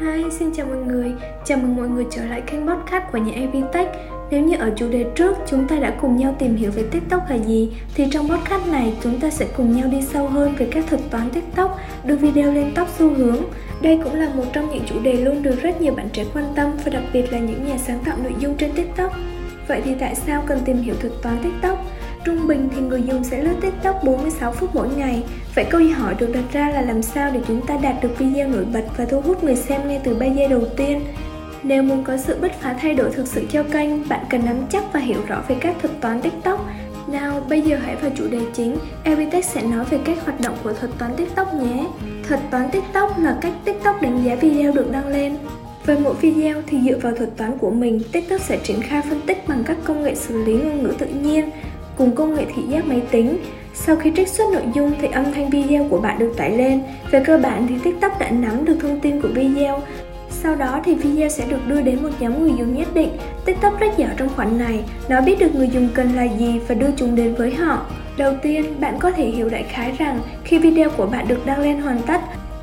Hi, 0.00 0.24
xin 0.30 0.52
chào 0.54 0.66
mọi 0.66 0.76
người. 0.76 1.12
Chào 1.44 1.58
mừng 1.58 1.76
mọi 1.76 1.88
người 1.88 2.06
trở 2.10 2.24
lại 2.24 2.42
kênh 2.46 2.66
podcast 2.66 3.04
của 3.12 3.18
nhà 3.18 3.32
AB 3.34 3.72
Tech. 3.72 3.88
Nếu 4.30 4.44
như 4.44 4.56
ở 4.56 4.70
chủ 4.76 4.88
đề 4.90 5.04
trước 5.14 5.36
chúng 5.46 5.68
ta 5.68 5.76
đã 5.76 5.96
cùng 6.00 6.16
nhau 6.16 6.34
tìm 6.38 6.56
hiểu 6.56 6.70
về 6.70 6.82
TikTok 6.90 7.30
là 7.30 7.36
gì, 7.36 7.72
thì 7.94 8.04
trong 8.10 8.28
podcast 8.28 8.66
này 8.66 8.94
chúng 9.02 9.20
ta 9.20 9.30
sẽ 9.30 9.46
cùng 9.56 9.76
nhau 9.76 9.88
đi 9.88 10.02
sâu 10.02 10.28
hơn 10.28 10.54
về 10.58 10.68
các 10.70 10.84
thuật 10.88 11.00
toán 11.10 11.30
TikTok, 11.30 11.78
đưa 12.04 12.16
video 12.16 12.52
lên 12.52 12.72
top 12.74 12.88
xu 12.98 13.14
hướng. 13.14 13.42
Đây 13.82 14.00
cũng 14.04 14.14
là 14.14 14.28
một 14.34 14.44
trong 14.52 14.70
những 14.70 14.84
chủ 14.86 15.00
đề 15.00 15.12
luôn 15.12 15.42
được 15.42 15.62
rất 15.62 15.80
nhiều 15.80 15.94
bạn 15.94 16.08
trẻ 16.12 16.24
quan 16.34 16.44
tâm 16.56 16.70
và 16.84 16.90
đặc 16.90 17.02
biệt 17.12 17.32
là 17.32 17.38
những 17.38 17.64
nhà 17.68 17.78
sáng 17.78 17.98
tạo 18.04 18.16
nội 18.22 18.34
dung 18.38 18.54
trên 18.54 18.72
TikTok. 18.72 19.12
Vậy 19.68 19.82
thì 19.84 19.94
tại 20.00 20.14
sao 20.14 20.42
cần 20.46 20.58
tìm 20.64 20.76
hiểu 20.76 20.94
thuật 21.00 21.12
toán 21.22 21.36
TikTok? 21.42 21.78
Trung 22.26 22.46
bình 22.46 22.68
thì 22.74 22.80
người 22.80 23.02
dùng 23.02 23.24
sẽ 23.24 23.42
lướt 23.42 23.54
TikTok 23.60 24.04
46 24.04 24.52
phút 24.52 24.70
mỗi 24.74 24.88
ngày. 24.96 25.22
Vậy 25.54 25.64
câu 25.70 25.80
hỏi 25.96 26.14
được 26.18 26.30
đặt 26.34 26.44
ra 26.52 26.70
là 26.70 26.82
làm 26.82 27.02
sao 27.02 27.30
để 27.34 27.40
chúng 27.48 27.66
ta 27.66 27.78
đạt 27.82 27.94
được 28.02 28.18
video 28.18 28.48
nổi 28.48 28.64
bật 28.64 28.84
và 28.96 29.04
thu 29.04 29.20
hút 29.20 29.44
người 29.44 29.56
xem 29.56 29.88
ngay 29.88 30.00
từ 30.04 30.14
3 30.14 30.26
giây 30.26 30.48
đầu 30.48 30.62
tiên? 30.76 31.00
Nếu 31.62 31.82
muốn 31.82 32.04
có 32.04 32.16
sự 32.16 32.36
bứt 32.40 32.52
phá 32.60 32.76
thay 32.80 32.94
đổi 32.94 33.10
thực 33.10 33.26
sự 33.26 33.44
cho 33.50 33.62
kênh, 33.62 34.08
bạn 34.08 34.24
cần 34.30 34.44
nắm 34.44 34.56
chắc 34.70 34.92
và 34.92 35.00
hiểu 35.00 35.18
rõ 35.28 35.42
về 35.48 35.56
các 35.60 35.76
thuật 35.80 36.00
toán 36.00 36.20
TikTok. 36.20 36.66
Nào, 37.08 37.42
bây 37.48 37.62
giờ 37.62 37.78
hãy 37.84 37.96
vào 37.96 38.10
chủ 38.16 38.28
đề 38.28 38.40
chính. 38.54 38.76
Evitech 39.04 39.44
sẽ 39.44 39.62
nói 39.62 39.84
về 39.90 39.98
các 40.04 40.24
hoạt 40.24 40.40
động 40.40 40.56
của 40.64 40.72
thuật 40.72 40.90
toán 40.98 41.16
TikTok 41.16 41.54
nhé. 41.54 41.86
Thuật 42.28 42.40
toán 42.50 42.70
TikTok 42.70 43.18
là 43.18 43.38
cách 43.40 43.52
TikTok 43.64 44.02
đánh 44.02 44.24
giá 44.24 44.34
video 44.34 44.72
được 44.72 44.92
đăng 44.92 45.08
lên. 45.08 45.36
Với 45.86 45.98
mỗi 45.98 46.14
video 46.14 46.62
thì 46.66 46.78
dựa 46.86 46.98
vào 46.98 47.12
thuật 47.16 47.36
toán 47.36 47.58
của 47.58 47.70
mình, 47.70 48.00
TikTok 48.12 48.40
sẽ 48.40 48.58
triển 48.64 48.82
khai 48.82 49.02
phân 49.08 49.20
tích 49.26 49.48
bằng 49.48 49.62
các 49.66 49.76
công 49.84 50.02
nghệ 50.02 50.14
xử 50.14 50.44
lý 50.44 50.52
ngôn 50.52 50.82
ngữ 50.82 50.92
tự 50.98 51.06
nhiên, 51.06 51.50
cùng 51.96 52.14
công 52.14 52.34
nghệ 52.34 52.44
thị 52.54 52.62
giác 52.68 52.86
máy 52.86 53.02
tính. 53.10 53.38
Sau 53.74 53.96
khi 53.96 54.12
trích 54.16 54.28
xuất 54.28 54.52
nội 54.52 54.64
dung 54.74 54.92
thì 55.00 55.08
âm 55.12 55.24
thanh 55.32 55.50
video 55.50 55.86
của 55.90 56.00
bạn 56.00 56.18
được 56.18 56.32
tải 56.36 56.50
lên. 56.50 56.82
Về 57.10 57.22
cơ 57.26 57.38
bản 57.38 57.66
thì 57.68 57.74
TikTok 57.84 58.18
đã 58.18 58.30
nắm 58.30 58.64
được 58.64 58.76
thông 58.80 59.00
tin 59.00 59.20
của 59.20 59.28
video. 59.28 59.82
Sau 60.30 60.54
đó 60.54 60.80
thì 60.84 60.94
video 60.94 61.28
sẽ 61.28 61.44
được 61.48 61.68
đưa 61.68 61.80
đến 61.80 62.02
một 62.02 62.10
nhóm 62.20 62.42
người 62.42 62.52
dùng 62.58 62.74
nhất 62.74 62.94
định. 62.94 63.10
TikTok 63.44 63.80
rất 63.80 63.98
giỏi 63.98 64.10
trong 64.16 64.28
khoản 64.36 64.58
này, 64.58 64.84
nó 65.08 65.20
biết 65.20 65.38
được 65.38 65.54
người 65.54 65.68
dùng 65.68 65.88
cần 65.94 66.16
là 66.16 66.24
gì 66.24 66.60
và 66.68 66.74
đưa 66.74 66.90
chúng 66.96 67.16
đến 67.16 67.34
với 67.34 67.54
họ. 67.54 67.86
Đầu 68.16 68.32
tiên, 68.42 68.64
bạn 68.80 68.98
có 68.98 69.10
thể 69.10 69.26
hiểu 69.26 69.48
đại 69.48 69.62
khái 69.62 69.92
rằng 69.98 70.20
khi 70.44 70.58
video 70.58 70.90
của 70.90 71.06
bạn 71.06 71.28
được 71.28 71.46
đăng 71.46 71.60
lên 71.60 71.80
hoàn 71.80 72.02
tất, 72.06 72.20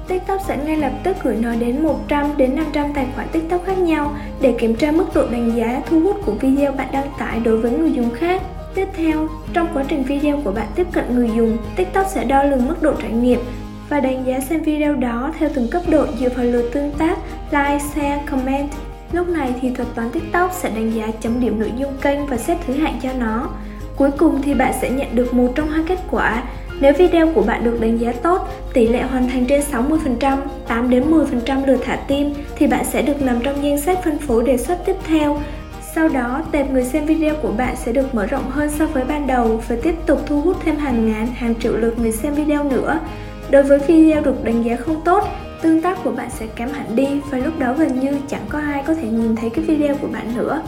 TikTok 0.08 0.42
sẽ 0.48 0.58
ngay 0.66 0.78
lập 0.78 0.92
tức 1.04 1.17
gửi 1.23 1.36
nó 1.42 1.56
đến 1.56 1.84
100 1.84 2.38
đến 2.38 2.56
500 2.56 2.94
tài 2.95 3.08
khoản 3.16 3.28
TikTok 3.31 3.66
khác 3.66 3.78
nhau 3.78 4.16
để 4.42 4.56
kiểm 4.59 4.76
tra 4.76 4.92
mức 4.92 5.06
độ 5.14 5.28
đánh 5.31 5.56
giá 5.56 5.81
thu 5.89 6.00
hút 6.00 6.22
của 6.26 6.31
video 6.31 6.72
bạn 6.72 6.88
đăng 6.92 7.08
tải 7.20 7.39
đối 7.39 7.58
với 7.58 7.72
người 7.72 7.92
dùng 7.92 8.11
khác. 8.11 8.42
Tiếp 8.76 8.88
theo, 8.94 9.28
trong 9.54 9.68
quá 9.74 9.84
trình 9.88 10.04
video 10.04 10.42
của 10.44 10.52
bạn 10.52 10.68
tiếp 10.76 10.88
cận 10.92 11.16
người 11.16 11.30
dùng, 11.36 11.58
TikTok 11.76 12.08
sẽ 12.10 12.24
đo 12.24 12.44
lường 12.44 12.68
mức 12.68 12.82
độ 12.82 12.94
trải 13.02 13.12
nghiệm 13.12 13.40
và 13.90 14.00
đánh 14.00 14.26
giá 14.26 14.40
xem 14.40 14.62
video 14.62 14.96
đó 14.96 15.34
theo 15.40 15.50
từng 15.56 15.68
cấp 15.68 15.82
độ 15.90 16.06
dựa 16.20 16.30
vào 16.30 16.46
lượt 16.46 16.70
tương 16.74 16.92
tác, 16.92 17.18
like, 17.52 17.80
share, 17.96 18.22
comment. 18.32 18.70
Lúc 19.12 19.28
này 19.28 19.54
thì 19.62 19.70
thuật 19.70 19.88
toán 19.96 20.10
TikTok 20.10 20.52
sẽ 20.54 20.70
đánh 20.70 20.92
giá 20.96 21.08
chấm 21.22 21.40
điểm 21.40 21.60
nội 21.60 21.72
dung 21.78 21.94
kênh 22.02 22.28
và 22.28 22.38
xếp 22.38 22.58
thứ 22.68 22.74
hạng 22.74 23.00
cho 23.04 23.10
nó. 23.20 23.50
Cuối 23.96 24.12
cùng 24.18 24.42
thì 24.42 24.54
bạn 24.54 24.74
sẽ 24.82 24.90
nhận 24.90 25.16
được 25.16 25.34
một 25.34 25.52
trong 25.56 25.70
hai 25.70 25.84
kết 25.88 26.00
quả. 26.12 26.44
Nếu 26.82 26.94
video 26.94 27.34
của 27.34 27.42
bạn 27.42 27.64
được 27.64 27.82
đánh 27.82 27.98
giá 27.98 28.12
tốt, 28.12 28.48
tỷ 28.74 28.88
lệ 28.88 29.02
hoàn 29.02 29.30
thành 29.30 29.46
trên 29.46 29.62
60%, 29.72 30.38
8 30.68 30.90
đến 30.90 31.04
10% 31.12 31.66
lượt 31.66 31.80
thả 31.86 31.96
tim 31.96 32.34
thì 32.56 32.68
bạn 32.68 32.86
sẽ 32.86 33.02
được 33.02 33.22
nằm 33.22 33.40
trong 33.44 33.64
danh 33.64 33.82
sách 33.82 34.00
phân 34.04 34.18
phối 34.18 34.44
đề 34.44 34.58
xuất 34.58 34.86
tiếp 34.86 34.96
theo 35.08 35.40
sau 35.95 36.09
đó, 36.09 36.41
tệp 36.52 36.72
người 36.72 36.83
xem 36.83 37.05
video 37.05 37.36
của 37.41 37.52
bạn 37.58 37.75
sẽ 37.75 37.91
được 37.91 38.16
mở 38.16 38.25
rộng 38.25 38.49
hơn 38.49 38.69
so 38.69 38.86
với 38.86 39.03
ban 39.03 39.27
đầu 39.27 39.61
và 39.67 39.75
tiếp 39.83 39.95
tục 40.05 40.22
thu 40.25 40.41
hút 40.41 40.58
thêm 40.63 40.75
hàng 40.75 41.11
ngàn, 41.11 41.27
hàng 41.27 41.55
triệu 41.59 41.77
lượt 41.77 41.99
người 41.99 42.11
xem 42.11 42.33
video 42.33 42.63
nữa. 42.63 42.99
Đối 43.52 43.63
với 43.63 43.80
video 43.80 44.21
được 44.21 44.44
đánh 44.44 44.64
giá 44.64 44.75
không 44.75 45.02
tốt, 45.05 45.27
tương 45.61 45.81
tác 45.81 46.03
của 46.03 46.11
bạn 46.11 46.30
sẽ 46.30 46.47
kém 46.55 46.69
hẳn 46.69 46.95
đi 46.95 47.08
và 47.31 47.38
lúc 47.38 47.59
đó 47.59 47.73
gần 47.77 47.99
như 47.99 48.11
chẳng 48.27 48.45
có 48.49 48.59
ai 48.59 48.83
có 48.88 48.94
thể 48.94 49.08
nhìn 49.08 49.36
thấy 49.36 49.49
cái 49.49 49.66
video 49.66 49.95
của 49.95 50.08
bạn 50.08 50.38
nữa. 50.38 50.61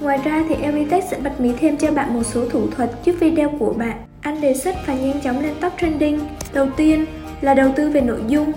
Ngoài 0.00 0.18
ra 0.24 0.44
thì 0.48 0.54
Elitech 0.54 1.04
sẽ 1.10 1.18
bật 1.24 1.40
mí 1.40 1.52
thêm 1.60 1.76
cho 1.76 1.92
bạn 1.92 2.14
một 2.14 2.22
số 2.22 2.48
thủ 2.48 2.66
thuật 2.76 2.90
giúp 3.04 3.14
video 3.20 3.48
của 3.58 3.72
bạn 3.72 3.96
ăn 4.20 4.40
đề 4.40 4.54
xuất 4.54 4.74
và 4.86 4.94
nhanh 4.94 5.20
chóng 5.20 5.40
lên 5.40 5.52
top 5.60 5.72
trending. 5.80 6.20
Đầu 6.52 6.66
tiên 6.76 7.04
là 7.40 7.54
đầu 7.54 7.70
tư 7.76 7.90
về 7.90 8.00
nội 8.00 8.20
dung. 8.28 8.52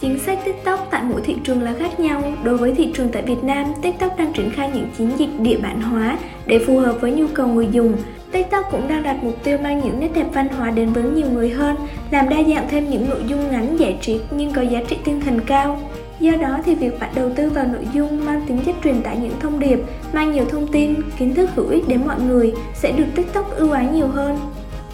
Chính 0.00 0.18
sách 0.18 0.38
TikTok 0.44 0.88
tại 0.90 1.02
mỗi 1.08 1.20
thị 1.24 1.36
trường 1.44 1.62
là 1.62 1.74
khác 1.78 2.00
nhau. 2.00 2.22
Đối 2.44 2.56
với 2.56 2.74
thị 2.74 2.92
trường 2.94 3.08
tại 3.08 3.22
Việt 3.22 3.44
Nam, 3.44 3.66
TikTok 3.82 4.18
đang 4.18 4.32
triển 4.32 4.50
khai 4.50 4.70
những 4.74 4.90
chiến 4.98 5.10
dịch 5.18 5.40
địa 5.40 5.58
bản 5.62 5.80
hóa 5.80 6.18
để 6.46 6.58
phù 6.66 6.78
hợp 6.78 7.00
với 7.00 7.12
nhu 7.12 7.26
cầu 7.34 7.46
người 7.46 7.68
dùng. 7.72 7.96
TikTok 8.32 8.64
cũng 8.70 8.88
đang 8.88 9.02
đặt 9.02 9.16
mục 9.22 9.44
tiêu 9.44 9.58
mang 9.62 9.80
những 9.84 10.00
nét 10.00 10.08
đẹp 10.14 10.26
văn 10.32 10.48
hóa 10.48 10.70
đến 10.70 10.92
với 10.92 11.02
nhiều 11.02 11.26
người 11.30 11.50
hơn, 11.50 11.76
làm 12.10 12.28
đa 12.28 12.36
dạng 12.42 12.68
thêm 12.70 12.90
những 12.90 13.08
nội 13.08 13.20
dung 13.26 13.50
ngắn 13.50 13.76
giải 13.76 13.98
trí 14.00 14.20
nhưng 14.30 14.52
có 14.52 14.62
giá 14.62 14.80
trị 14.88 14.96
tinh 15.04 15.20
thần 15.20 15.40
cao. 15.46 15.80
Do 16.20 16.32
đó 16.40 16.58
thì 16.64 16.74
việc 16.74 17.00
bạn 17.00 17.10
đầu 17.14 17.30
tư 17.36 17.50
vào 17.50 17.66
nội 17.66 17.86
dung 17.92 18.24
mang 18.24 18.42
tính 18.48 18.58
chất 18.66 18.74
truyền 18.84 19.02
tải 19.02 19.16
những 19.16 19.34
thông 19.40 19.58
điệp, 19.58 19.78
mang 20.12 20.32
nhiều 20.32 20.44
thông 20.44 20.66
tin, 20.66 20.94
kiến 21.18 21.34
thức 21.34 21.50
hữu 21.54 21.68
ích 21.68 21.88
đến 21.88 22.00
mọi 22.06 22.20
người 22.20 22.52
sẽ 22.74 22.92
được 22.92 23.06
TikTok 23.14 23.56
ưu 23.56 23.70
ái 23.70 23.86
nhiều 23.92 24.08
hơn. 24.08 24.38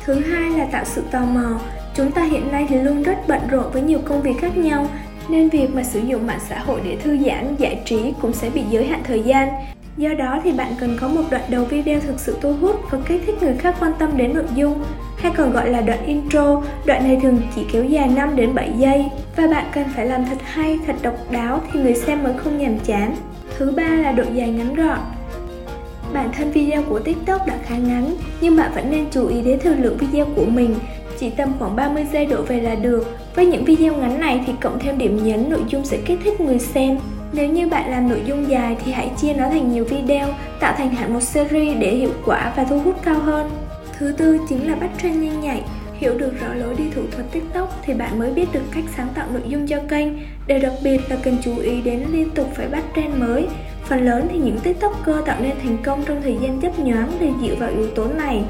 Thứ 0.04 0.14
hai 0.14 0.50
là 0.50 0.64
tạo 0.64 0.84
sự 0.84 1.02
tò 1.10 1.20
mò. 1.20 1.60
Chúng 1.96 2.10
ta 2.10 2.22
hiện 2.22 2.52
nay 2.52 2.66
thì 2.68 2.76
luôn 2.76 3.02
rất 3.02 3.28
bận 3.28 3.40
rộn 3.50 3.72
với 3.72 3.82
nhiều 3.82 3.98
công 4.04 4.22
việc 4.22 4.34
khác 4.40 4.56
nhau, 4.56 4.88
nên 5.28 5.48
việc 5.48 5.74
mà 5.74 5.82
sử 5.82 6.00
dụng 6.00 6.26
mạng 6.26 6.40
xã 6.48 6.58
hội 6.58 6.80
để 6.84 6.96
thư 6.96 7.18
giãn, 7.26 7.54
giải 7.58 7.82
trí 7.84 8.12
cũng 8.20 8.32
sẽ 8.32 8.50
bị 8.50 8.62
giới 8.70 8.86
hạn 8.86 9.00
thời 9.04 9.22
gian. 9.22 9.48
Do 9.96 10.08
đó 10.18 10.40
thì 10.44 10.52
bạn 10.52 10.72
cần 10.80 10.96
có 11.00 11.08
một 11.08 11.22
đoạn 11.30 11.42
đầu 11.48 11.64
video 11.64 12.00
thực 12.00 12.20
sự 12.20 12.36
thu 12.40 12.52
hút 12.60 12.80
và 12.90 12.98
kích 13.08 13.22
thích 13.26 13.42
người 13.42 13.56
khác 13.58 13.76
quan 13.80 13.92
tâm 13.98 14.16
đến 14.16 14.34
nội 14.34 14.44
dung, 14.54 14.84
hay 15.16 15.32
còn 15.36 15.52
gọi 15.52 15.70
là 15.70 15.80
đoạn 15.80 16.06
intro. 16.06 16.62
Đoạn 16.86 17.04
này 17.04 17.18
thường 17.22 17.40
chỉ 17.54 17.62
kéo 17.72 17.84
dài 17.84 18.08
5 18.08 18.36
đến 18.36 18.54
7 18.54 18.72
giây 18.78 19.04
và 19.36 19.46
bạn 19.46 19.66
cần 19.72 19.84
phải 19.96 20.06
làm 20.06 20.24
thật 20.24 20.38
hay, 20.42 20.78
thật 20.86 20.94
độc 21.02 21.30
đáo 21.30 21.60
thì 21.72 21.80
người 21.80 21.94
xem 21.94 22.22
mới 22.22 22.32
không 22.36 22.58
nhàm 22.58 22.78
chán. 22.78 23.14
Thứ 23.58 23.72
ba 23.76 23.88
là 23.88 24.12
độ 24.12 24.24
dài 24.34 24.48
ngắn 24.48 24.74
gọn. 24.74 24.98
Bản 26.12 26.32
thân 26.32 26.50
video 26.50 26.82
của 26.82 26.98
TikTok 26.98 27.46
đã 27.46 27.54
khá 27.66 27.76
ngắn, 27.76 28.14
nhưng 28.40 28.56
bạn 28.56 28.72
vẫn 28.74 28.90
nên 28.90 29.04
chú 29.10 29.26
ý 29.26 29.42
đến 29.42 29.58
thời 29.62 29.76
lượng 29.76 29.96
video 29.96 30.26
của 30.36 30.44
mình 30.44 30.74
chỉ 31.24 31.30
tầm 31.30 31.52
khoảng 31.58 31.76
30 31.76 32.06
giây 32.12 32.26
đổ 32.26 32.42
về 32.42 32.60
là 32.60 32.74
được. 32.74 33.16
Với 33.34 33.46
những 33.46 33.64
video 33.64 33.96
ngắn 33.96 34.20
này 34.20 34.44
thì 34.46 34.52
cộng 34.60 34.78
thêm 34.78 34.98
điểm 34.98 35.24
nhấn 35.24 35.50
nội 35.50 35.60
dung 35.68 35.84
sẽ 35.84 35.98
kích 36.06 36.18
thích 36.24 36.40
người 36.40 36.58
xem. 36.58 36.98
Nếu 37.32 37.48
như 37.48 37.68
bạn 37.68 37.90
làm 37.90 38.08
nội 38.08 38.22
dung 38.26 38.50
dài 38.50 38.76
thì 38.84 38.92
hãy 38.92 39.10
chia 39.16 39.32
nó 39.34 39.48
thành 39.48 39.72
nhiều 39.72 39.84
video, 39.84 40.28
tạo 40.60 40.74
thành 40.78 40.94
hẳn 40.94 41.14
một 41.14 41.22
series 41.22 41.78
để 41.78 41.94
hiệu 41.94 42.10
quả 42.26 42.52
và 42.56 42.64
thu 42.64 42.80
hút 42.80 42.94
cao 43.04 43.18
hơn. 43.18 43.50
Thứ 43.98 44.12
tư 44.12 44.38
chính 44.48 44.68
là 44.68 44.74
bắt 44.74 44.90
trend 45.02 45.22
nhanh 45.22 45.40
nhạy. 45.40 45.62
Hiểu 45.94 46.18
được 46.18 46.32
rõ 46.40 46.54
lối 46.54 46.74
đi 46.74 46.84
thủ 46.94 47.02
thuật 47.12 47.32
TikTok 47.32 47.80
thì 47.82 47.94
bạn 47.94 48.18
mới 48.18 48.32
biết 48.32 48.52
được 48.52 48.62
cách 48.74 48.84
sáng 48.96 49.08
tạo 49.14 49.26
nội 49.32 49.42
dung 49.48 49.66
cho 49.66 49.78
kênh. 49.88 50.08
Điều 50.46 50.58
đặc 50.58 50.72
biệt 50.82 51.00
là 51.10 51.16
cần 51.22 51.36
chú 51.44 51.58
ý 51.58 51.80
đến 51.80 52.04
liên 52.12 52.30
tục 52.30 52.48
phải 52.54 52.68
bắt 52.68 52.84
trend 52.96 53.16
mới. 53.16 53.46
Phần 53.84 54.04
lớn 54.04 54.28
thì 54.32 54.38
những 54.38 54.58
TikToker 54.58 55.16
tạo 55.26 55.40
nên 55.40 55.52
thành 55.62 55.76
công 55.84 56.04
trong 56.06 56.22
thời 56.22 56.36
gian 56.42 56.60
chấp 56.60 56.78
nhoáng 56.78 57.10
đều 57.20 57.32
dựa 57.42 57.54
vào 57.54 57.70
yếu 57.70 57.86
tố 57.90 58.06
này. 58.16 58.42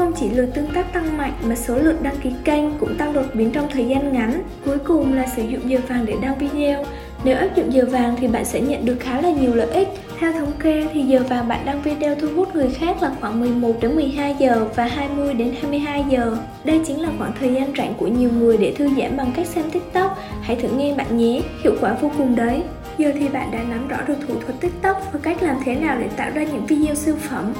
Không 0.00 0.12
chỉ 0.20 0.30
lượt 0.30 0.46
tương 0.54 0.72
tác 0.74 0.92
tăng 0.92 1.18
mạnh 1.18 1.32
mà 1.48 1.54
số 1.54 1.74
lượt 1.76 2.02
đăng 2.02 2.16
ký 2.22 2.30
kênh 2.44 2.78
cũng 2.78 2.96
tăng 2.96 3.12
đột 3.12 3.26
biến 3.34 3.50
trong 3.50 3.68
thời 3.70 3.84
gian 3.84 4.12
ngắn. 4.12 4.42
Cuối 4.64 4.78
cùng 4.78 5.12
là 5.12 5.26
sử 5.36 5.42
dụng 5.42 5.70
giờ 5.70 5.78
vàng 5.88 6.06
để 6.06 6.14
đăng 6.22 6.38
video. 6.38 6.84
Nếu 7.24 7.36
áp 7.36 7.56
dụng 7.56 7.72
giờ 7.72 7.86
vàng 7.90 8.16
thì 8.20 8.26
bạn 8.26 8.44
sẽ 8.44 8.60
nhận 8.60 8.84
được 8.84 8.96
khá 9.00 9.20
là 9.20 9.30
nhiều 9.30 9.54
lợi 9.54 9.70
ích. 9.70 9.88
Theo 10.18 10.32
thống 10.32 10.52
kê 10.62 10.86
thì 10.92 11.02
giờ 11.02 11.22
vàng 11.28 11.48
bạn 11.48 11.64
đăng 11.64 11.82
video 11.82 12.14
thu 12.14 12.28
hút 12.36 12.54
người 12.54 12.70
khác 12.70 13.02
là 13.02 13.12
khoảng 13.20 13.40
11 13.40 13.72
đến 13.80 13.94
12 13.94 14.36
giờ 14.38 14.66
và 14.74 14.84
20 14.84 15.34
đến 15.34 15.54
22 15.60 16.04
giờ. 16.08 16.36
Đây 16.64 16.80
chính 16.86 17.00
là 17.00 17.08
khoảng 17.18 17.32
thời 17.40 17.54
gian 17.54 17.72
rảnh 17.78 17.94
của 17.94 18.06
nhiều 18.06 18.30
người 18.38 18.56
để 18.56 18.74
thư 18.76 18.88
giãn 18.98 19.16
bằng 19.16 19.32
cách 19.36 19.46
xem 19.46 19.70
TikTok. 19.70 20.18
Hãy 20.42 20.56
thử 20.56 20.68
nghe 20.68 20.94
bạn 20.94 21.18
nhé, 21.18 21.42
hiệu 21.64 21.74
quả 21.80 21.96
vô 22.00 22.10
cùng 22.18 22.36
đấy. 22.36 22.62
Giờ 22.98 23.12
thì 23.18 23.28
bạn 23.28 23.50
đã 23.50 23.58
nắm 23.70 23.88
rõ 23.88 23.96
được 24.08 24.16
thủ 24.28 24.34
thuật 24.44 24.60
TikTok 24.60 25.12
và 25.12 25.20
cách 25.22 25.42
làm 25.42 25.56
thế 25.64 25.74
nào 25.74 25.96
để 26.00 26.08
tạo 26.16 26.30
ra 26.34 26.42
những 26.42 26.66
video 26.66 26.94
siêu 26.94 27.14
phẩm. 27.28 27.52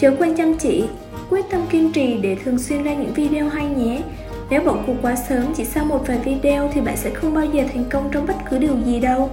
Chớ 0.00 0.10
quên 0.18 0.36
chăm 0.36 0.54
chỉ, 0.54 0.84
quyết 1.30 1.44
tâm 1.50 1.60
kiên 1.70 1.92
trì 1.92 2.18
để 2.22 2.36
thường 2.44 2.58
xuyên 2.58 2.82
ra 2.82 2.94
những 2.94 3.14
video 3.14 3.48
hay 3.48 3.66
nhé. 3.66 4.02
Nếu 4.50 4.60
bỏ 4.60 4.76
cuộc 4.86 4.94
quá 5.02 5.16
sớm 5.16 5.54
chỉ 5.56 5.64
sau 5.64 5.84
một 5.84 6.04
vài 6.06 6.18
video 6.18 6.70
thì 6.74 6.80
bạn 6.80 6.96
sẽ 6.96 7.10
không 7.10 7.34
bao 7.34 7.44
giờ 7.44 7.64
thành 7.74 7.84
công 7.90 8.08
trong 8.12 8.26
bất 8.26 8.36
cứ 8.50 8.58
điều 8.58 8.76
gì 8.86 9.00
đâu. 9.00 9.30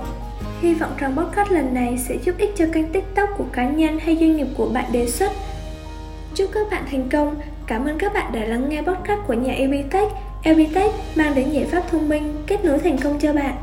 Hy 0.61 0.73
vọng 0.73 0.91
rằng 0.97 1.15
podcast 1.17 1.51
lần 1.51 1.73
này 1.73 1.97
sẽ 1.97 2.15
giúp 2.25 2.35
ích 2.37 2.53
cho 2.55 2.65
kênh 2.73 2.89
TikTok 2.91 3.29
của 3.37 3.45
cá 3.53 3.69
nhân 3.69 3.99
hay 3.99 4.17
doanh 4.19 4.37
nghiệp 4.37 4.47
của 4.57 4.69
bạn 4.73 4.85
đề 4.91 5.07
xuất. 5.07 5.31
Chúc 6.35 6.49
các 6.53 6.67
bạn 6.71 6.83
thành 6.91 7.09
công. 7.09 7.35
Cảm 7.67 7.85
ơn 7.85 7.97
các 7.97 8.13
bạn 8.13 8.31
đã 8.31 8.45
lắng 8.45 8.69
nghe 8.69 8.81
podcast 8.81 9.19
của 9.27 9.33
nhà 9.33 9.53
Evitech. 9.53 10.11
Evitech 10.43 10.91
mang 11.15 11.35
đến 11.35 11.49
giải 11.49 11.65
pháp 11.65 11.83
thông 11.91 12.09
minh, 12.09 12.33
kết 12.47 12.65
nối 12.65 12.79
thành 12.79 12.97
công 12.97 13.19
cho 13.19 13.33
bạn. 13.33 13.55